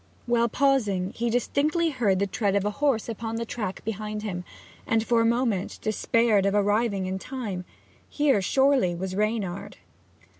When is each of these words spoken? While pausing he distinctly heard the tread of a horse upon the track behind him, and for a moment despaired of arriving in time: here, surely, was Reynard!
While 0.25 0.49
pausing 0.49 1.11
he 1.11 1.29
distinctly 1.29 1.91
heard 1.91 2.17
the 2.17 2.25
tread 2.25 2.55
of 2.55 2.65
a 2.65 2.71
horse 2.71 3.07
upon 3.07 3.35
the 3.35 3.45
track 3.45 3.85
behind 3.85 4.23
him, 4.23 4.43
and 4.87 5.03
for 5.05 5.21
a 5.21 5.25
moment 5.25 5.77
despaired 5.79 6.47
of 6.47 6.55
arriving 6.55 7.05
in 7.05 7.19
time: 7.19 7.65
here, 8.09 8.41
surely, 8.41 8.95
was 8.95 9.13
Reynard! 9.15 9.77